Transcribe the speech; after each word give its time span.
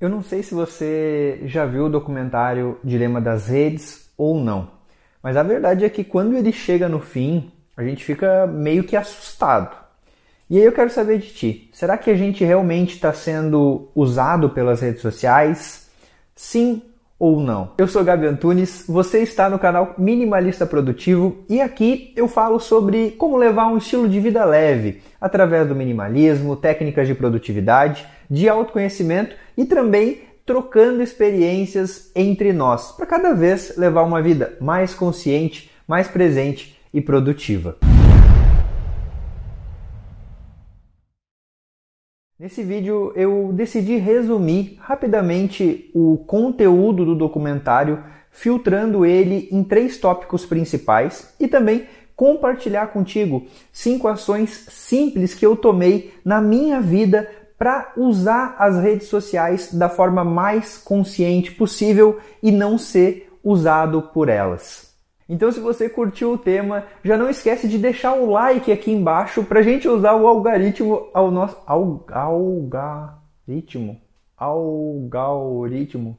Eu 0.00 0.08
não 0.08 0.22
sei 0.22 0.44
se 0.44 0.54
você 0.54 1.40
já 1.46 1.66
viu 1.66 1.86
o 1.86 1.90
documentário 1.90 2.78
Dilema 2.84 3.20
das 3.20 3.48
Redes 3.48 4.08
ou 4.16 4.40
não, 4.40 4.70
mas 5.20 5.36
a 5.36 5.42
verdade 5.42 5.84
é 5.84 5.90
que 5.90 6.04
quando 6.04 6.36
ele 6.36 6.52
chega 6.52 6.88
no 6.88 7.00
fim, 7.00 7.50
a 7.76 7.82
gente 7.82 8.04
fica 8.04 8.46
meio 8.46 8.84
que 8.84 8.96
assustado. 8.96 9.76
E 10.48 10.56
aí 10.56 10.64
eu 10.64 10.72
quero 10.72 10.88
saber 10.90 11.18
de 11.18 11.30
ti: 11.30 11.70
será 11.72 11.98
que 11.98 12.10
a 12.10 12.14
gente 12.14 12.44
realmente 12.44 12.94
está 12.94 13.12
sendo 13.12 13.90
usado 13.94 14.50
pelas 14.50 14.80
redes 14.80 15.02
sociais? 15.02 15.90
Sim 16.34 16.82
ou 17.18 17.40
não? 17.40 17.72
Eu 17.76 17.88
sou 17.88 18.04
Gabi 18.04 18.26
Antunes, 18.26 18.84
você 18.86 19.22
está 19.22 19.50
no 19.50 19.58
canal 19.58 19.94
Minimalista 19.98 20.64
Produtivo 20.64 21.44
e 21.48 21.60
aqui 21.60 22.12
eu 22.14 22.28
falo 22.28 22.60
sobre 22.60 23.10
como 23.12 23.36
levar 23.36 23.66
um 23.66 23.78
estilo 23.78 24.08
de 24.08 24.20
vida 24.20 24.44
leve 24.44 25.02
através 25.20 25.66
do 25.66 25.74
minimalismo, 25.74 26.54
técnicas 26.56 27.08
de 27.08 27.14
produtividade, 27.14 28.06
de 28.30 28.48
autoconhecimento 28.48 29.34
e 29.56 29.64
também 29.64 30.20
trocando 30.46 31.02
experiências 31.02 32.10
entre 32.14 32.52
nós, 32.52 32.92
para 32.92 33.04
cada 33.04 33.34
vez 33.34 33.76
levar 33.76 34.02
uma 34.02 34.22
vida 34.22 34.56
mais 34.60 34.94
consciente, 34.94 35.70
mais 35.86 36.08
presente 36.08 36.78
e 36.94 37.00
produtiva. 37.00 37.76
Nesse 42.38 42.62
vídeo 42.62 43.12
eu 43.16 43.50
decidi 43.52 43.96
resumir 43.96 44.76
rapidamente 44.80 45.90
o 45.92 46.18
conteúdo 46.18 47.04
do 47.04 47.16
documentário, 47.16 48.04
filtrando 48.30 49.04
ele 49.04 49.48
em 49.50 49.64
três 49.64 49.98
tópicos 49.98 50.46
principais 50.46 51.34
e 51.40 51.48
também 51.48 51.88
compartilhar 52.14 52.92
contigo 52.92 53.44
cinco 53.72 54.06
ações 54.06 54.66
simples 54.68 55.34
que 55.34 55.44
eu 55.44 55.56
tomei 55.56 56.14
na 56.24 56.40
minha 56.40 56.80
vida 56.80 57.28
para 57.58 57.92
usar 57.96 58.54
as 58.56 58.80
redes 58.80 59.08
sociais 59.08 59.74
da 59.74 59.88
forma 59.88 60.22
mais 60.22 60.78
consciente 60.78 61.50
possível 61.50 62.20
e 62.40 62.52
não 62.52 62.78
ser 62.78 63.32
usado 63.42 64.00
por 64.00 64.28
elas. 64.28 64.87
Então, 65.28 65.52
se 65.52 65.60
você 65.60 65.90
curtiu 65.90 66.32
o 66.32 66.38
tema, 66.38 66.86
já 67.04 67.18
não 67.18 67.28
esquece 67.28 67.68
de 67.68 67.76
deixar 67.76 68.14
o 68.14 68.30
like 68.30 68.72
aqui 68.72 68.90
embaixo 68.90 69.44
para 69.44 69.60
a 69.60 69.62
gente 69.62 69.86
usar 69.86 70.14
o 70.14 70.26
algoritmo 70.26 71.10
ao 71.12 71.30
nosso 71.30 71.58
algoritmo, 71.66 72.00
algoritmo, 74.34 76.18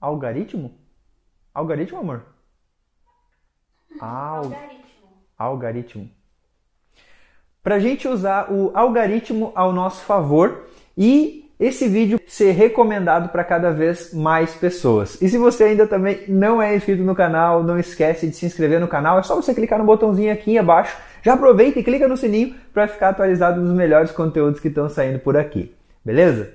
algoritmo, 0.00 0.74
algoritmo, 1.54 1.98
amor, 1.98 2.24
Al... 4.00 4.44
algoritmo, 4.44 4.80
algoritmo, 5.38 6.10
para 7.62 7.76
a 7.76 7.80
gente 7.80 8.08
usar 8.08 8.50
o 8.50 8.72
algoritmo 8.74 9.52
ao 9.54 9.72
nosso 9.72 10.04
favor 10.04 10.66
e 10.98 11.49
esse 11.60 11.86
vídeo 11.86 12.18
ser 12.26 12.52
recomendado 12.52 13.28
para 13.28 13.44
cada 13.44 13.70
vez 13.70 14.14
mais 14.14 14.54
pessoas. 14.54 15.20
E 15.20 15.28
se 15.28 15.36
você 15.36 15.64
ainda 15.64 15.86
também 15.86 16.20
não 16.26 16.60
é 16.60 16.74
inscrito 16.74 17.02
no 17.02 17.14
canal, 17.14 17.62
não 17.62 17.78
esquece 17.78 18.26
de 18.26 18.34
se 18.34 18.46
inscrever 18.46 18.80
no 18.80 18.88
canal, 18.88 19.18
é 19.18 19.22
só 19.22 19.36
você 19.36 19.52
clicar 19.52 19.78
no 19.78 19.84
botãozinho 19.84 20.32
aqui 20.32 20.56
abaixo. 20.56 20.96
Já 21.22 21.34
aproveita 21.34 21.78
e 21.78 21.84
clica 21.84 22.08
no 22.08 22.16
sininho 22.16 22.54
para 22.72 22.88
ficar 22.88 23.10
atualizado 23.10 23.60
dos 23.60 23.74
melhores 23.74 24.10
conteúdos 24.10 24.58
que 24.58 24.68
estão 24.68 24.88
saindo 24.88 25.18
por 25.18 25.36
aqui. 25.36 25.74
Beleza? 26.02 26.50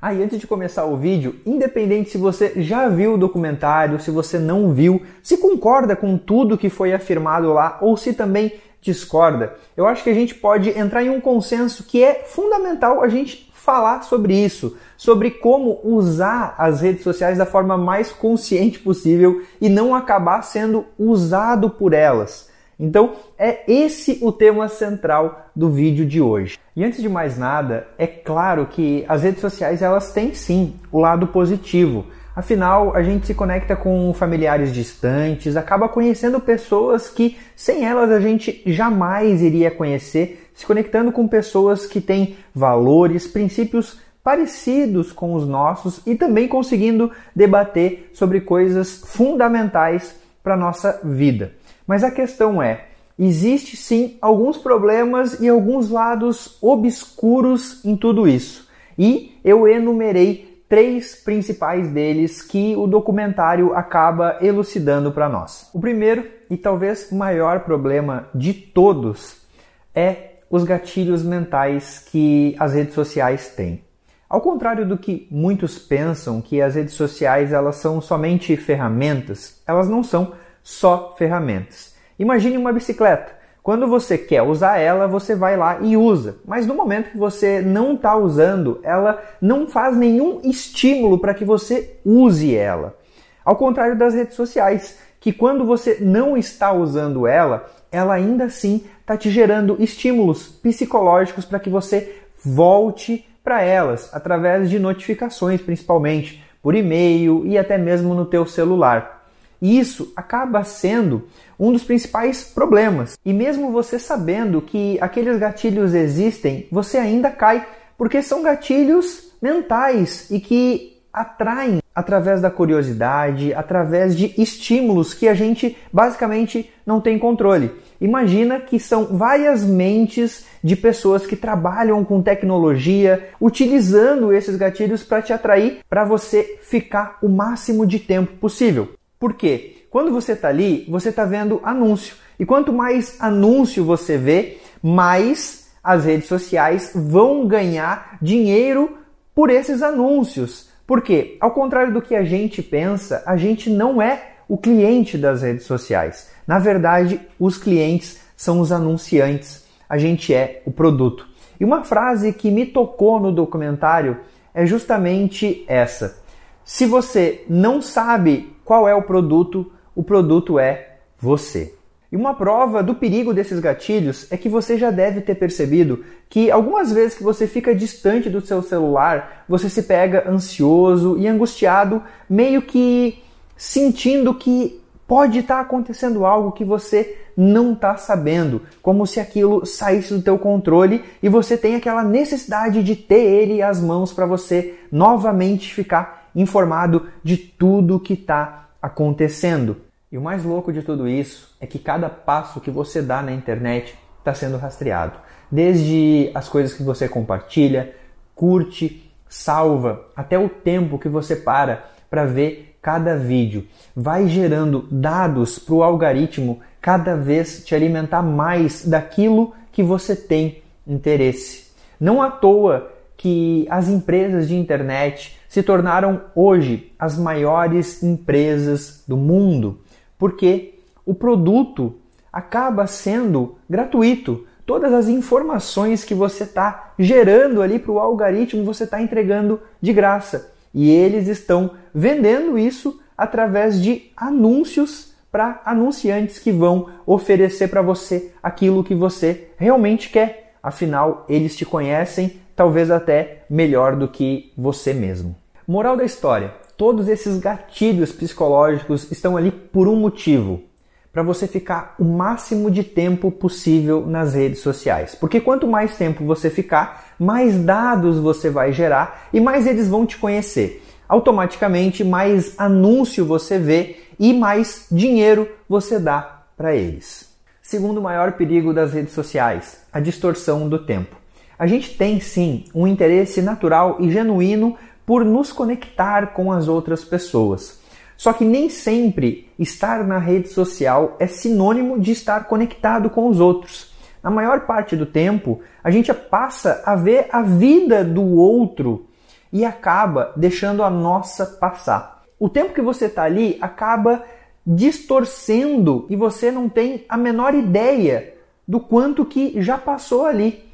Ah, 0.00 0.14
e 0.14 0.22
antes 0.22 0.38
de 0.38 0.46
começar 0.46 0.84
o 0.84 0.96
vídeo, 0.96 1.34
independente 1.44 2.10
se 2.10 2.18
você 2.18 2.52
já 2.62 2.88
viu 2.88 3.14
o 3.14 3.18
documentário, 3.18 3.98
se 3.98 4.12
você 4.12 4.38
não 4.38 4.72
viu, 4.72 5.02
se 5.24 5.38
concorda 5.38 5.96
com 5.96 6.16
tudo 6.16 6.56
que 6.56 6.70
foi 6.70 6.92
afirmado 6.92 7.52
lá 7.52 7.78
ou 7.80 7.96
se 7.96 8.12
também 8.12 8.52
discorda, 8.80 9.54
eu 9.76 9.86
acho 9.88 10.04
que 10.04 10.10
a 10.10 10.14
gente 10.14 10.36
pode 10.36 10.70
entrar 10.78 11.02
em 11.02 11.10
um 11.10 11.20
consenso 11.20 11.82
que 11.82 12.04
é 12.04 12.22
fundamental 12.26 13.02
a 13.02 13.08
gente 13.08 13.50
falar 13.66 14.02
sobre 14.02 14.32
isso, 14.32 14.76
sobre 14.96 15.32
como 15.32 15.80
usar 15.82 16.54
as 16.56 16.80
redes 16.80 17.02
sociais 17.02 17.36
da 17.36 17.44
forma 17.44 17.76
mais 17.76 18.12
consciente 18.12 18.78
possível 18.78 19.42
e 19.60 19.68
não 19.68 19.92
acabar 19.92 20.40
sendo 20.42 20.86
usado 20.96 21.68
por 21.68 21.92
elas. 21.92 22.48
Então, 22.78 23.14
é 23.36 23.64
esse 23.66 24.18
o 24.22 24.30
tema 24.30 24.68
central 24.68 25.48
do 25.54 25.68
vídeo 25.68 26.06
de 26.06 26.20
hoje. 26.20 26.58
E 26.76 26.84
antes 26.84 27.02
de 27.02 27.08
mais 27.08 27.36
nada, 27.36 27.88
é 27.98 28.06
claro 28.06 28.66
que 28.66 29.04
as 29.08 29.22
redes 29.22 29.40
sociais 29.40 29.82
elas 29.82 30.12
têm 30.12 30.32
sim 30.32 30.76
o 30.92 31.00
lado 31.00 31.26
positivo. 31.26 32.06
Afinal, 32.36 32.94
a 32.94 33.02
gente 33.02 33.26
se 33.26 33.34
conecta 33.34 33.74
com 33.74 34.12
familiares 34.12 34.72
distantes, 34.72 35.56
acaba 35.56 35.88
conhecendo 35.88 36.38
pessoas 36.38 37.08
que 37.08 37.38
sem 37.56 37.84
elas 37.86 38.10
a 38.10 38.20
gente 38.20 38.62
jamais 38.66 39.40
iria 39.40 39.70
conhecer, 39.70 40.45
se 40.56 40.66
conectando 40.66 41.12
com 41.12 41.28
pessoas 41.28 41.86
que 41.86 42.00
têm 42.00 42.36
valores, 42.52 43.28
princípios 43.28 44.00
parecidos 44.24 45.12
com 45.12 45.34
os 45.34 45.46
nossos 45.46 46.00
e 46.04 46.16
também 46.16 46.48
conseguindo 46.48 47.12
debater 47.34 48.10
sobre 48.12 48.40
coisas 48.40 49.02
fundamentais 49.06 50.18
para 50.42 50.54
a 50.54 50.56
nossa 50.56 51.00
vida. 51.04 51.52
Mas 51.86 52.02
a 52.02 52.10
questão 52.10 52.60
é, 52.60 52.86
existe 53.16 53.76
sim 53.76 54.16
alguns 54.20 54.58
problemas 54.58 55.40
e 55.40 55.48
alguns 55.48 55.90
lados 55.90 56.58
obscuros 56.60 57.84
em 57.84 57.96
tudo 57.96 58.26
isso. 58.26 58.68
E 58.98 59.38
eu 59.44 59.68
enumerei 59.68 60.62
três 60.68 61.14
principais 61.14 61.88
deles 61.90 62.42
que 62.42 62.74
o 62.74 62.86
documentário 62.86 63.74
acaba 63.74 64.38
elucidando 64.40 65.12
para 65.12 65.28
nós. 65.28 65.70
O 65.72 65.78
primeiro 65.78 66.26
e 66.50 66.56
talvez 66.56 67.12
maior 67.12 67.60
problema 67.60 68.28
de 68.34 68.52
todos 68.52 69.46
é 69.94 70.25
os 70.50 70.64
gatilhos 70.64 71.22
mentais 71.22 72.04
que 72.10 72.54
as 72.58 72.74
redes 72.74 72.94
sociais 72.94 73.48
têm. 73.50 73.84
Ao 74.28 74.40
contrário 74.40 74.86
do 74.86 74.98
que 74.98 75.28
muitos 75.30 75.78
pensam 75.78 76.40
que 76.40 76.60
as 76.60 76.74
redes 76.74 76.94
sociais 76.94 77.52
elas 77.52 77.76
são 77.76 78.00
somente 78.00 78.56
ferramentas, 78.56 79.62
elas 79.66 79.88
não 79.88 80.02
são 80.02 80.32
só 80.62 81.14
ferramentas. 81.16 81.94
Imagine 82.18 82.56
uma 82.56 82.72
bicicleta. 82.72 83.36
Quando 83.62 83.88
você 83.88 84.16
quer 84.16 84.42
usar 84.42 84.78
ela, 84.78 85.08
você 85.08 85.34
vai 85.34 85.56
lá 85.56 85.80
e 85.80 85.96
usa. 85.96 86.36
Mas 86.44 86.66
no 86.66 86.74
momento 86.74 87.10
que 87.10 87.18
você 87.18 87.60
não 87.60 87.94
está 87.94 88.16
usando, 88.16 88.80
ela 88.82 89.22
não 89.40 89.66
faz 89.66 89.96
nenhum 89.96 90.40
estímulo 90.44 91.18
para 91.18 91.34
que 91.34 91.44
você 91.44 91.98
use 92.04 92.54
ela. 92.54 92.96
Ao 93.44 93.56
contrário 93.56 93.96
das 93.96 94.14
redes 94.14 94.34
sociais, 94.34 94.98
que 95.20 95.32
quando 95.32 95.64
você 95.64 95.98
não 96.00 96.36
está 96.36 96.72
usando 96.72 97.26
ela, 97.26 97.68
ela 97.90 98.14
ainda 98.14 98.44
assim 98.44 98.84
está 99.00 99.16
te 99.16 99.30
gerando 99.30 99.76
estímulos 99.78 100.48
psicológicos 100.48 101.44
para 101.44 101.60
que 101.60 101.70
você 101.70 102.22
volte 102.44 103.26
para 103.42 103.62
elas, 103.62 104.12
através 104.12 104.68
de 104.68 104.78
notificações 104.78 105.60
principalmente, 105.60 106.44
por 106.60 106.74
e-mail 106.74 107.46
e 107.46 107.56
até 107.56 107.78
mesmo 107.78 108.14
no 108.14 108.24
teu 108.24 108.44
celular. 108.44 109.16
E 109.62 109.78
isso 109.78 110.12
acaba 110.16 110.64
sendo 110.64 111.28
um 111.58 111.72
dos 111.72 111.84
principais 111.84 112.44
problemas. 112.44 113.16
E 113.24 113.32
mesmo 113.32 113.70
você 113.70 113.98
sabendo 113.98 114.60
que 114.60 114.98
aqueles 115.00 115.38
gatilhos 115.38 115.94
existem, 115.94 116.66
você 116.70 116.98
ainda 116.98 117.30
cai, 117.30 117.66
porque 117.96 118.20
são 118.20 118.42
gatilhos 118.42 119.32
mentais 119.40 120.30
e 120.30 120.40
que 120.40 120.95
atraem 121.16 121.80
através 121.94 122.42
da 122.42 122.50
curiosidade, 122.50 123.54
através 123.54 124.14
de 124.14 124.34
estímulos 124.36 125.14
que 125.14 125.26
a 125.26 125.32
gente 125.32 125.74
basicamente 125.90 126.70
não 126.84 127.00
tem 127.00 127.18
controle. 127.18 127.72
Imagina 127.98 128.60
que 128.60 128.78
são 128.78 129.06
várias 129.06 129.64
mentes 129.64 130.44
de 130.62 130.76
pessoas 130.76 131.26
que 131.26 131.34
trabalham 131.34 132.04
com 132.04 132.20
tecnologia, 132.20 133.30
utilizando 133.40 134.30
esses 134.30 134.56
gatilhos 134.56 135.02
para 135.02 135.22
te 135.22 135.32
atrair, 135.32 135.78
para 135.88 136.04
você 136.04 136.58
ficar 136.60 137.16
o 137.22 137.30
máximo 137.30 137.86
de 137.86 137.98
tempo 137.98 138.34
possível. 138.34 138.90
Por 139.18 139.32
quê? 139.32 139.86
Quando 139.88 140.12
você 140.12 140.32
está 140.32 140.48
ali, 140.48 140.84
você 140.90 141.08
está 141.08 141.24
vendo 141.24 141.60
anúncio. 141.64 142.16
E 142.38 142.44
quanto 142.44 142.74
mais 142.74 143.16
anúncio 143.18 143.82
você 143.82 144.18
vê, 144.18 144.58
mais 144.82 145.70
as 145.82 146.04
redes 146.04 146.28
sociais 146.28 146.92
vão 146.94 147.46
ganhar 147.46 148.18
dinheiro 148.20 148.98
por 149.34 149.48
esses 149.48 149.82
anúncios. 149.82 150.68
Por 150.86 151.02
quê? 151.02 151.36
Ao 151.40 151.50
contrário 151.50 151.92
do 151.92 152.00
que 152.00 152.14
a 152.14 152.24
gente 152.24 152.62
pensa, 152.62 153.22
a 153.26 153.36
gente 153.36 153.68
não 153.68 154.00
é 154.00 154.34
o 154.48 154.56
cliente 154.56 155.18
das 155.18 155.42
redes 155.42 155.64
sociais. 155.64 156.30
Na 156.46 156.58
verdade, 156.58 157.20
os 157.38 157.58
clientes 157.58 158.20
são 158.36 158.60
os 158.60 158.70
anunciantes. 158.70 159.66
A 159.88 159.98
gente 159.98 160.32
é 160.32 160.62
o 160.64 160.70
produto. 160.70 161.26
E 161.58 161.64
uma 161.64 161.82
frase 161.82 162.32
que 162.32 162.50
me 162.50 162.66
tocou 162.66 163.18
no 163.18 163.32
documentário 163.32 164.18
é 164.54 164.64
justamente 164.64 165.64
essa: 165.66 166.18
se 166.64 166.86
você 166.86 167.44
não 167.48 167.82
sabe 167.82 168.54
qual 168.64 168.88
é 168.88 168.94
o 168.94 169.02
produto, 169.02 169.72
o 169.94 170.02
produto 170.02 170.58
é 170.58 170.98
você. 171.18 171.74
E 172.10 172.16
uma 172.16 172.34
prova 172.34 172.82
do 172.82 172.94
perigo 172.94 173.34
desses 173.34 173.58
gatilhos 173.58 174.30
é 174.30 174.36
que 174.36 174.48
você 174.48 174.78
já 174.78 174.90
deve 174.90 175.20
ter 175.20 175.34
percebido 175.34 176.04
que 176.28 176.50
algumas 176.50 176.92
vezes 176.92 177.16
que 177.16 177.22
você 177.22 177.46
fica 177.46 177.74
distante 177.74 178.30
do 178.30 178.40
seu 178.40 178.62
celular, 178.62 179.44
você 179.48 179.68
se 179.68 179.82
pega 179.82 180.28
ansioso 180.28 181.18
e 181.18 181.26
angustiado, 181.26 182.02
meio 182.28 182.62
que 182.62 183.22
sentindo 183.56 184.34
que 184.34 184.80
pode 185.06 185.38
estar 185.38 185.60
acontecendo 185.60 186.26
algo 186.26 186.52
que 186.52 186.64
você 186.64 187.18
não 187.36 187.72
está 187.74 187.96
sabendo, 187.96 188.62
como 188.82 189.06
se 189.06 189.20
aquilo 189.20 189.64
saísse 189.66 190.14
do 190.14 190.22
teu 190.22 190.38
controle 190.38 191.04
e 191.22 191.28
você 191.28 191.56
tem 191.56 191.76
aquela 191.76 192.02
necessidade 192.02 192.82
de 192.82 192.96
ter 192.96 193.20
ele 193.20 193.62
às 193.62 193.80
mãos 193.80 194.12
para 194.12 194.26
você 194.26 194.78
novamente 194.90 195.72
ficar 195.72 196.28
informado 196.34 197.06
de 197.22 197.36
tudo 197.36 198.00
que 198.00 198.14
está 198.14 198.68
acontecendo. 198.80 199.85
E 200.10 200.16
o 200.16 200.22
mais 200.22 200.44
louco 200.44 200.72
de 200.72 200.82
tudo 200.82 201.08
isso 201.08 201.56
é 201.60 201.66
que 201.66 201.80
cada 201.80 202.08
passo 202.08 202.60
que 202.60 202.70
você 202.70 203.02
dá 203.02 203.22
na 203.22 203.32
internet 203.32 203.98
está 204.18 204.32
sendo 204.32 204.56
rastreado. 204.56 205.18
Desde 205.50 206.30
as 206.32 206.48
coisas 206.48 206.74
que 206.74 206.82
você 206.84 207.08
compartilha, 207.08 207.92
curte, 208.32 209.10
salva, 209.28 210.06
até 210.14 210.38
o 210.38 210.48
tempo 210.48 210.98
que 210.98 211.08
você 211.08 211.34
para 211.34 211.90
para 212.08 212.24
ver 212.24 212.78
cada 212.80 213.16
vídeo. 213.16 213.66
Vai 213.96 214.28
gerando 214.28 214.86
dados 214.88 215.58
para 215.58 215.74
o 215.74 215.82
algoritmo 215.82 216.60
cada 216.80 217.16
vez 217.16 217.64
te 217.64 217.74
alimentar 217.74 218.22
mais 218.22 218.86
daquilo 218.86 219.54
que 219.72 219.82
você 219.82 220.14
tem 220.14 220.62
interesse. 220.86 221.72
Não 221.98 222.22
à 222.22 222.30
toa 222.30 222.92
que 223.16 223.66
as 223.68 223.88
empresas 223.88 224.46
de 224.46 224.54
internet 224.54 225.36
se 225.48 225.64
tornaram 225.64 226.22
hoje 226.32 226.92
as 226.96 227.18
maiores 227.18 228.04
empresas 228.04 229.02
do 229.08 229.16
mundo 229.16 229.80
porque 230.18 230.78
o 231.04 231.14
produto 231.14 231.94
acaba 232.32 232.86
sendo 232.86 233.56
gratuito. 233.68 234.46
Todas 234.64 234.92
as 234.92 235.08
informações 235.08 236.04
que 236.04 236.14
você 236.14 236.44
está 236.44 236.92
gerando 236.98 237.62
ali 237.62 237.78
para 237.78 237.92
o 237.92 238.00
algoritmo, 238.00 238.64
você 238.64 238.84
está 238.84 239.00
entregando 239.00 239.60
de 239.80 239.92
graça. 239.92 240.52
E 240.74 240.90
eles 240.90 241.28
estão 241.28 241.70
vendendo 241.94 242.58
isso 242.58 243.00
através 243.16 243.80
de 243.80 244.10
anúncios 244.16 245.14
para 245.30 245.60
anunciantes 245.64 246.38
que 246.38 246.50
vão 246.50 246.88
oferecer 247.06 247.68
para 247.68 247.82
você 247.82 248.32
aquilo 248.42 248.84
que 248.84 248.94
você 248.94 249.48
realmente 249.56 250.10
quer. 250.10 250.54
Afinal, 250.62 251.24
eles 251.28 251.56
te 251.56 251.64
conhecem 251.64 252.40
talvez 252.56 252.90
até 252.90 253.44
melhor 253.48 253.96
do 253.96 254.08
que 254.08 254.52
você 254.56 254.92
mesmo. 254.92 255.36
Moral 255.66 255.96
da 255.96 256.04
história: 256.04 256.54
Todos 256.76 257.08
esses 257.08 257.38
gatilhos 257.38 258.12
psicológicos 258.12 259.10
estão 259.10 259.36
ali 259.36 259.50
por 259.50 259.88
um 259.88 259.96
motivo, 259.96 260.62
para 261.10 261.22
você 261.22 261.46
ficar 261.46 261.94
o 261.98 262.04
máximo 262.04 262.70
de 262.70 262.84
tempo 262.84 263.30
possível 263.30 264.04
nas 264.06 264.34
redes 264.34 264.60
sociais. 264.60 265.14
Porque 265.14 265.40
quanto 265.40 265.66
mais 265.66 265.96
tempo 265.96 266.26
você 266.26 266.50
ficar, 266.50 267.14
mais 267.18 267.58
dados 267.58 268.18
você 268.18 268.50
vai 268.50 268.72
gerar 268.72 269.28
e 269.32 269.40
mais 269.40 269.66
eles 269.66 269.88
vão 269.88 270.04
te 270.04 270.18
conhecer. 270.18 270.84
Automaticamente, 271.08 272.04
mais 272.04 272.54
anúncio 272.58 273.24
você 273.24 273.58
vê 273.58 273.96
e 274.18 274.34
mais 274.34 274.86
dinheiro 274.90 275.48
você 275.66 275.98
dá 275.98 276.42
para 276.54 276.74
eles. 276.74 277.34
Segundo 277.62 278.02
maior 278.02 278.32
perigo 278.32 278.74
das 278.74 278.92
redes 278.92 279.14
sociais, 279.14 279.80
a 279.90 279.98
distorção 279.98 280.68
do 280.68 280.78
tempo. 280.78 281.16
A 281.58 281.66
gente 281.66 281.96
tem 281.96 282.20
sim 282.20 282.66
um 282.74 282.86
interesse 282.86 283.40
natural 283.40 283.96
e 283.98 284.10
genuíno 284.10 284.76
por 285.06 285.24
nos 285.24 285.52
conectar 285.52 286.34
com 286.34 286.52
as 286.52 286.66
outras 286.66 287.04
pessoas. 287.04 287.80
Só 288.16 288.32
que 288.32 288.44
nem 288.44 288.68
sempre 288.68 289.48
estar 289.58 290.04
na 290.04 290.18
rede 290.18 290.48
social 290.48 291.16
é 291.20 291.26
sinônimo 291.26 292.00
de 292.00 292.10
estar 292.12 292.44
conectado 292.48 293.08
com 293.08 293.28
os 293.28 293.38
outros. 293.38 293.94
Na 294.22 294.30
maior 294.30 294.66
parte 294.66 294.96
do 294.96 295.06
tempo, 295.06 295.60
a 295.84 295.90
gente 295.90 296.12
passa 296.12 296.82
a 296.84 296.96
ver 296.96 297.28
a 297.30 297.42
vida 297.42 298.02
do 298.02 298.24
outro 298.24 299.06
e 299.52 299.64
acaba 299.64 300.32
deixando 300.34 300.82
a 300.82 300.90
nossa 300.90 301.46
passar. 301.46 302.24
O 302.38 302.48
tempo 302.48 302.74
que 302.74 302.82
você 302.82 303.04
está 303.04 303.22
ali 303.22 303.56
acaba 303.60 304.24
distorcendo 304.66 306.06
e 306.10 306.16
você 306.16 306.50
não 306.50 306.68
tem 306.68 307.04
a 307.08 307.16
menor 307.16 307.54
ideia 307.54 308.34
do 308.66 308.80
quanto 308.80 309.24
que 309.24 309.62
já 309.62 309.78
passou 309.78 310.26
ali. 310.26 310.65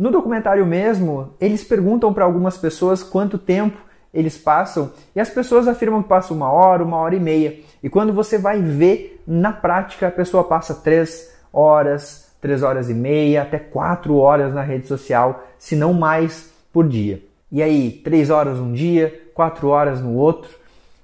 No 0.00 0.10
documentário 0.10 0.64
mesmo, 0.64 1.34
eles 1.38 1.62
perguntam 1.62 2.10
para 2.10 2.24
algumas 2.24 2.56
pessoas 2.56 3.02
quanto 3.02 3.36
tempo 3.36 3.76
eles 4.14 4.38
passam 4.38 4.90
e 5.14 5.20
as 5.20 5.28
pessoas 5.28 5.68
afirmam 5.68 6.02
que 6.02 6.08
passa 6.08 6.32
uma 6.32 6.50
hora, 6.50 6.82
uma 6.82 6.96
hora 6.96 7.14
e 7.14 7.20
meia. 7.20 7.60
E 7.82 7.90
quando 7.90 8.10
você 8.10 8.38
vai 8.38 8.62
ver 8.62 9.22
na 9.26 9.52
prática, 9.52 10.08
a 10.08 10.10
pessoa 10.10 10.42
passa 10.42 10.74
três 10.74 11.30
horas, 11.52 12.34
três 12.40 12.62
horas 12.62 12.88
e 12.88 12.94
meia, 12.94 13.42
até 13.42 13.58
quatro 13.58 14.16
horas 14.16 14.54
na 14.54 14.62
rede 14.62 14.86
social, 14.86 15.44
se 15.58 15.76
não 15.76 15.92
mais 15.92 16.50
por 16.72 16.88
dia. 16.88 17.22
E 17.52 17.62
aí, 17.62 17.90
três 17.90 18.30
horas 18.30 18.58
um 18.58 18.72
dia, 18.72 19.30
quatro 19.34 19.68
horas 19.68 20.00
no 20.00 20.14
outro, 20.14 20.48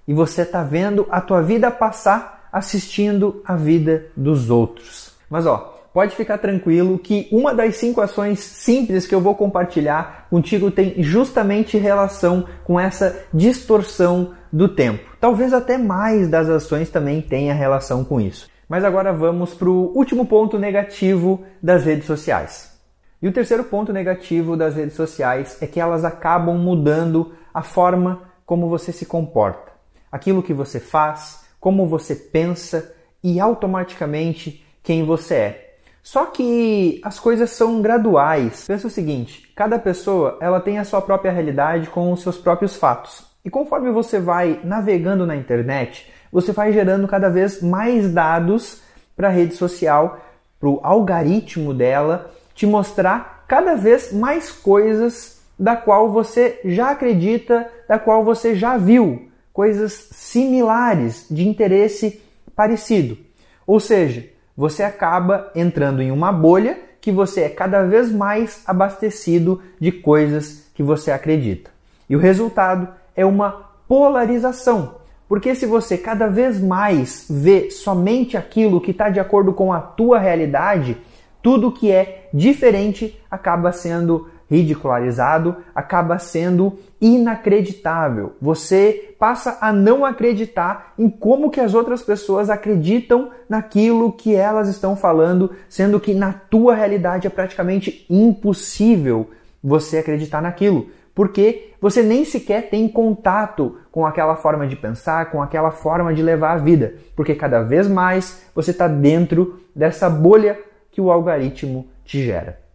e 0.08 0.14
você 0.14 0.40
está 0.40 0.62
vendo 0.62 1.06
a 1.10 1.20
tua 1.20 1.42
vida 1.42 1.70
passar 1.70 2.48
assistindo 2.50 3.42
a 3.44 3.56
vida 3.56 4.06
dos 4.16 4.48
outros. 4.48 5.12
Mas 5.28 5.44
ó, 5.44 5.75
pode 5.96 6.14
ficar 6.14 6.36
tranquilo 6.36 6.98
que 6.98 7.26
uma 7.32 7.54
das 7.54 7.76
cinco 7.76 8.02
ações 8.02 8.40
simples 8.40 9.06
que 9.06 9.14
eu 9.14 9.20
vou 9.22 9.34
compartilhar 9.34 10.26
contigo 10.28 10.70
tem 10.70 11.02
justamente 11.02 11.78
relação 11.78 12.46
com 12.64 12.78
essa 12.78 13.24
distorção 13.32 14.34
do 14.52 14.68
tempo. 14.68 15.16
Talvez 15.18 15.54
até 15.54 15.78
mais 15.78 16.28
das 16.28 16.50
ações 16.50 16.90
também 16.90 17.22
tenha 17.22 17.54
relação 17.54 18.04
com 18.04 18.20
isso. 18.20 18.46
Mas 18.68 18.84
agora 18.84 19.10
vamos 19.10 19.54
para 19.54 19.70
o 19.70 19.90
último 19.96 20.26
ponto 20.26 20.58
negativo 20.58 21.42
das 21.62 21.86
redes 21.86 22.04
sociais. 22.04 22.78
E 23.22 23.26
o 23.26 23.32
terceiro 23.32 23.64
ponto 23.64 23.90
negativo 23.90 24.54
das 24.54 24.76
redes 24.76 24.96
sociais 24.96 25.56
é 25.62 25.66
que 25.66 25.80
elas 25.80 26.04
acabam 26.04 26.58
mudando 26.58 27.32
a 27.54 27.62
forma 27.62 28.20
como 28.44 28.68
você 28.68 28.92
se 28.92 29.06
comporta, 29.06 29.72
aquilo 30.12 30.42
que 30.42 30.52
você 30.52 30.78
faz, 30.78 31.46
como 31.58 31.86
você 31.86 32.14
pensa 32.14 32.94
e 33.24 33.40
automaticamente 33.40 34.62
quem 34.82 35.02
você 35.02 35.34
é. 35.34 35.65
Só 36.06 36.26
que 36.26 37.00
as 37.02 37.18
coisas 37.18 37.50
são 37.50 37.82
graduais. 37.82 38.64
Pensa 38.64 38.86
o 38.86 38.90
seguinte, 38.90 39.50
cada 39.56 39.76
pessoa 39.76 40.38
ela 40.40 40.60
tem 40.60 40.78
a 40.78 40.84
sua 40.84 41.02
própria 41.02 41.32
realidade 41.32 41.90
com 41.90 42.12
os 42.12 42.22
seus 42.22 42.38
próprios 42.38 42.76
fatos. 42.76 43.26
E 43.44 43.50
conforme 43.50 43.90
você 43.90 44.20
vai 44.20 44.60
navegando 44.62 45.26
na 45.26 45.34
internet, 45.34 46.08
você 46.30 46.52
vai 46.52 46.72
gerando 46.72 47.08
cada 47.08 47.28
vez 47.28 47.60
mais 47.60 48.08
dados 48.14 48.82
para 49.16 49.26
a 49.26 49.32
rede 49.32 49.56
social, 49.56 50.20
para 50.60 50.68
o 50.68 50.78
algoritmo 50.80 51.74
dela, 51.74 52.30
te 52.54 52.68
mostrar 52.68 53.44
cada 53.48 53.74
vez 53.74 54.12
mais 54.12 54.48
coisas 54.52 55.42
da 55.58 55.74
qual 55.74 56.12
você 56.12 56.60
já 56.64 56.90
acredita, 56.90 57.68
da 57.88 57.98
qual 57.98 58.22
você 58.22 58.54
já 58.54 58.76
viu, 58.76 59.28
coisas 59.52 60.08
similares, 60.12 61.26
de 61.28 61.48
interesse 61.48 62.22
parecido. 62.54 63.18
Ou 63.66 63.80
seja, 63.80 64.35
você 64.56 64.82
acaba 64.82 65.50
entrando 65.54 66.00
em 66.00 66.10
uma 66.10 66.32
bolha 66.32 66.78
que 67.00 67.12
você 67.12 67.42
é 67.42 67.48
cada 67.48 67.84
vez 67.84 68.10
mais 68.10 68.62
abastecido 68.66 69.62
de 69.78 69.92
coisas 69.92 70.70
que 70.74 70.82
você 70.82 71.10
acredita. 71.10 71.70
E 72.08 72.16
o 72.16 72.18
resultado 72.18 72.88
é 73.14 73.24
uma 73.24 73.70
polarização. 73.86 74.96
Porque 75.28 75.54
se 75.54 75.66
você 75.66 75.98
cada 75.98 76.28
vez 76.28 76.60
mais 76.60 77.26
vê 77.28 77.70
somente 77.70 78.36
aquilo 78.36 78.80
que 78.80 78.92
está 78.92 79.08
de 79.08 79.20
acordo 79.20 79.52
com 79.52 79.72
a 79.72 79.80
tua 79.80 80.18
realidade, 80.18 80.96
tudo 81.42 81.72
que 81.72 81.90
é 81.90 82.28
diferente 82.32 83.20
acaba 83.30 83.72
sendo 83.72 84.28
ridicularizado, 84.50 85.56
acaba 85.74 86.18
sendo 86.18 86.78
inacreditável. 87.00 88.34
Você 88.40 89.14
passa 89.18 89.58
a 89.60 89.72
não 89.72 90.04
acreditar 90.04 90.92
em 90.98 91.08
como 91.08 91.50
que 91.50 91.60
as 91.60 91.74
outras 91.74 92.02
pessoas 92.02 92.48
acreditam 92.48 93.30
naquilo 93.48 94.12
que 94.12 94.34
elas 94.34 94.68
estão 94.68 94.96
falando, 94.96 95.50
sendo 95.68 96.00
que 96.00 96.14
na 96.14 96.32
tua 96.32 96.74
realidade 96.74 97.26
é 97.26 97.30
praticamente 97.30 98.06
impossível 98.08 99.30
você 99.62 99.98
acreditar 99.98 100.40
naquilo, 100.40 100.88
porque 101.14 101.72
você 101.80 102.02
nem 102.02 102.24
sequer 102.24 102.70
tem 102.70 102.88
contato 102.88 103.78
com 103.90 104.06
aquela 104.06 104.36
forma 104.36 104.66
de 104.66 104.76
pensar, 104.76 105.30
com 105.30 105.42
aquela 105.42 105.70
forma 105.70 106.14
de 106.14 106.22
levar 106.22 106.52
a 106.52 106.58
vida, 106.58 106.94
porque 107.14 107.34
cada 107.34 107.62
vez 107.62 107.88
mais 107.88 108.46
você 108.54 108.70
está 108.70 108.86
dentro 108.86 109.60
dessa 109.74 110.08
bolha 110.08 110.58
que 110.92 111.00
o 111.00 111.10
algoritmo 111.10 111.88
te 112.04 112.24
gera. 112.24 112.65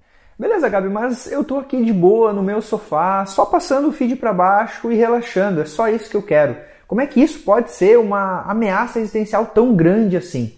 Beleza, 0.42 0.70
Gabi, 0.70 0.90
mas 0.90 1.32
eu 1.32 1.44
tô 1.44 1.60
aqui 1.60 1.86
de 1.86 1.94
boa 1.94 2.34
no 2.34 2.42
meu 2.42 2.64
sofá, 2.64 3.24
só 3.28 3.46
passando 3.46 3.90
o 3.90 3.92
feed 3.92 4.16
para 4.16 4.34
baixo 4.34 4.92
e 4.92 4.96
relaxando, 4.96 5.62
é 5.62 5.66
só 5.66 5.88
isso 5.88 6.10
que 6.10 6.18
eu 6.18 6.24
quero. 6.24 6.58
Como 6.88 7.00
é 7.00 7.06
que 7.06 7.22
isso 7.22 7.42
pode 7.42 7.70
ser 7.70 8.00
uma 8.00 8.42
ameaça 8.42 8.98
existencial 8.98 9.46
tão 9.46 9.76
grande 9.76 10.18
assim? 10.18 10.52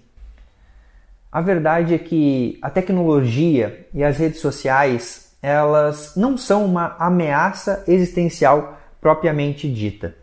A 1.30 1.42
verdade 1.42 1.94
é 1.94 1.98
que 1.98 2.58
a 2.62 2.70
tecnologia 2.70 3.86
e 3.94 4.06
as 4.06 4.16
redes 4.18 4.40
sociais 4.40 5.36
elas 5.42 6.14
não 6.16 6.38
são 6.38 6.64
uma 6.64 6.96
ameaça 6.98 7.84
existencial 7.86 8.80
propriamente 9.02 9.70
dita, 9.70 10.16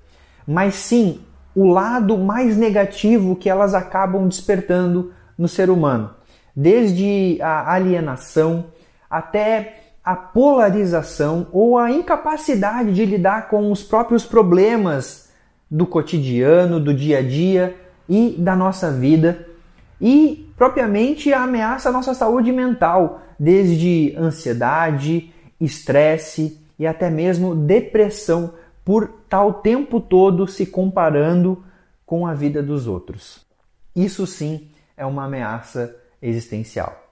mas 0.47 0.75
sim 0.75 1.21
o 1.55 1.67
lado 1.67 2.17
mais 2.17 2.57
negativo 2.57 3.37
que 3.37 3.51
elas 3.51 3.75
acabam 3.75 4.27
despertando 4.27 5.13
no 5.37 5.47
ser 5.47 5.69
humano, 5.69 6.15
desde 6.57 7.37
a 7.43 7.75
alienação 7.75 8.65
até 9.11 9.81
a 10.05 10.15
polarização 10.15 11.49
ou 11.53 11.77
a 11.77 11.91
incapacidade 11.91 12.95
de 12.95 13.05
lidar 13.05 13.49
com 13.49 13.71
os 13.71 13.83
próprios 13.83 14.25
problemas 14.25 15.31
do 15.71 15.87
cotidiano, 15.87 16.81
do 16.81 16.95
dia 16.95 17.19
a 17.19 17.23
dia 17.23 17.77
e 18.09 18.35
da 18.39 18.57
nossa 18.57 18.91
vida 18.91 19.47
e 20.01 20.51
propriamente 20.57 21.33
ameaça 21.33 21.91
a 21.91 21.93
nossa 21.93 22.15
saúde 22.15 22.51
mental, 22.51 23.23
desde 23.39 24.15
ansiedade, 24.17 25.33
estresse 25.61 26.59
e 26.79 26.87
até 26.87 27.11
mesmo 27.11 27.55
depressão 27.55 28.55
por 28.85 29.05
estar 29.23 29.45
o 29.45 29.53
tempo 29.53 30.01
todo 30.01 30.47
se 30.47 30.65
comparando 30.65 31.63
com 32.07 32.27
a 32.27 32.33
vida 32.33 32.63
dos 32.63 32.87
outros. 32.87 33.45
Isso 33.95 34.27
sim 34.27 34.69
é 34.97 35.05
uma 35.05 35.25
ameaça 35.25 35.95
existencial. 36.23 37.10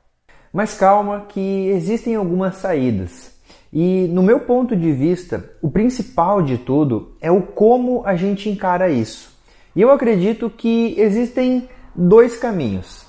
Mas 0.52 0.74
calma 0.74 1.26
que 1.28 1.68
existem 1.68 2.14
algumas 2.14 2.56
saídas. 2.56 3.32
E 3.72 4.08
no 4.08 4.22
meu 4.22 4.40
ponto 4.40 4.74
de 4.74 4.92
vista, 4.92 5.50
o 5.60 5.70
principal 5.70 6.42
de 6.42 6.56
tudo 6.56 7.12
é 7.20 7.30
o 7.30 7.42
como 7.42 8.02
a 8.06 8.16
gente 8.16 8.48
encara 8.48 8.88
isso. 8.88 9.36
E 9.76 9.82
eu 9.82 9.90
acredito 9.90 10.48
que 10.48 10.94
existem 10.98 11.68
dois 11.94 12.36
caminhos. 12.36 13.06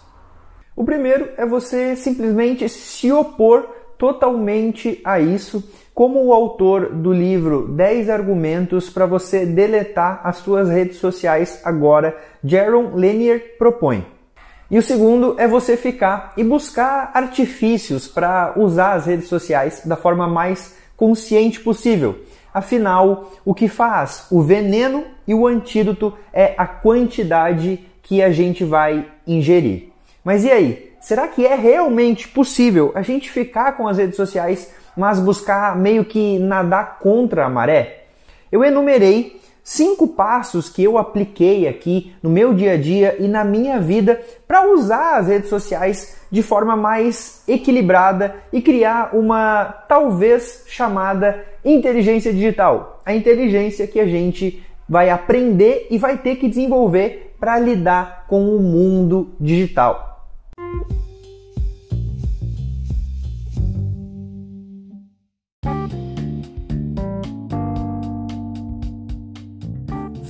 O 0.75 0.83
primeiro 0.83 1.29
é 1.37 1.45
você 1.45 1.95
simplesmente 1.95 2.67
se 2.67 3.11
opor 3.11 3.67
totalmente 3.97 5.01
a 5.03 5.19
isso, 5.19 5.61
como 5.93 6.23
o 6.23 6.33
autor 6.33 6.93
do 6.93 7.11
livro 7.11 7.67
10 7.67 8.09
argumentos 8.09 8.89
para 8.89 9.05
você 9.05 9.45
deletar 9.45 10.21
as 10.23 10.37
suas 10.37 10.69
redes 10.69 10.97
sociais 10.97 11.59
agora, 11.65 12.17
Jaron 12.41 12.91
Lanier 12.95 13.57
propõe. 13.57 14.05
E 14.71 14.77
o 14.77 14.83
segundo 14.83 15.35
é 15.39 15.47
você 15.47 15.75
ficar 15.75 16.33
e 16.37 16.43
buscar 16.43 17.09
artifícios 17.13 18.07
para 18.07 18.53
usar 18.55 18.93
as 18.93 19.07
redes 19.07 19.27
sociais 19.27 19.81
da 19.83 19.95
forma 19.95 20.27
mais 20.27 20.75
consciente 20.95 21.59
possível. 21.59 22.19
Afinal, 22.53 23.31
o 23.43 23.53
que 23.53 23.67
faz 23.67 24.27
o 24.29 24.41
veneno 24.41 25.05
e 25.27 25.33
o 25.33 25.47
antídoto 25.47 26.13
é 26.31 26.53
a 26.55 26.67
quantidade 26.67 27.83
que 28.03 28.21
a 28.21 28.31
gente 28.31 28.63
vai 28.63 29.07
ingerir. 29.25 29.89
Mas 30.23 30.43
e 30.43 30.51
aí? 30.51 30.91
Será 31.01 31.27
que 31.27 31.47
é 31.47 31.55
realmente 31.55 32.27
possível 32.27 32.91
a 32.93 33.01
gente 33.01 33.31
ficar 33.31 33.71
com 33.73 33.87
as 33.87 33.97
redes 33.97 34.17
sociais, 34.17 34.71
mas 34.95 35.19
buscar 35.19 35.75
meio 35.75 36.05
que 36.05 36.37
nadar 36.37 36.99
contra 36.99 37.45
a 37.45 37.49
maré? 37.49 38.03
Eu 38.51 38.63
enumerei 38.63 39.39
cinco 39.69 40.07
passos 40.07 40.67
que 40.67 40.83
eu 40.83 40.97
apliquei 40.97 41.67
aqui 41.67 42.11
no 42.23 42.29
meu 42.29 42.55
dia 42.55 42.71
a 42.71 42.77
dia 42.77 43.15
e 43.19 43.27
na 43.27 43.43
minha 43.43 43.79
vida 43.79 44.19
para 44.47 44.67
usar 44.67 45.17
as 45.17 45.27
redes 45.27 45.47
sociais 45.47 46.17
de 46.31 46.41
forma 46.41 46.75
mais 46.75 47.43
equilibrada 47.47 48.35
e 48.51 48.63
criar 48.63 49.15
uma 49.15 49.65
talvez 49.87 50.63
chamada 50.65 51.45
inteligência 51.63 52.33
digital. 52.33 52.99
A 53.05 53.13
inteligência 53.13 53.85
que 53.85 53.99
a 53.99 54.07
gente 54.07 54.65
vai 54.87 55.11
aprender 55.11 55.85
e 55.91 55.99
vai 55.99 56.17
ter 56.17 56.37
que 56.37 56.49
desenvolver 56.49 57.35
para 57.39 57.59
lidar 57.59 58.25
com 58.27 58.55
o 58.55 58.59
mundo 58.59 59.35
digital. 59.39 60.18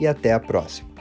e 0.00 0.06
até 0.06 0.32
a 0.32 0.40
próxima. 0.40 0.93